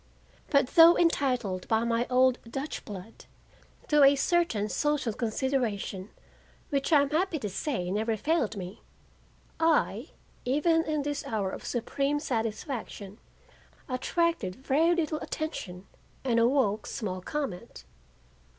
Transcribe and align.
But 0.49 0.69
though 0.69 0.97
entitled 0.97 1.67
by 1.67 1.83
my 1.83 2.07
old 2.09 2.39
Dutch 2.51 2.83
blood 2.85 3.25
to 3.89 4.03
a 4.03 4.15
certain 4.15 4.67
social 4.67 5.13
consideration 5.13 6.09
which 6.71 6.91
I 6.91 7.03
am 7.03 7.11
happy 7.11 7.37
to 7.37 7.49
say 7.51 7.91
never 7.91 8.17
failed 8.17 8.57
me, 8.57 8.81
I, 9.59 10.09
even 10.43 10.83
in 10.85 11.03
this 11.03 11.23
hour 11.27 11.51
of 11.51 11.63
supreme 11.65 12.19
satisfaction, 12.19 13.19
attracted 13.87 14.55
very 14.55 14.95
little 14.95 15.19
attention 15.19 15.85
and 16.23 16.39
awoke 16.39 16.87
small 16.87 17.21
comment. 17.21 17.83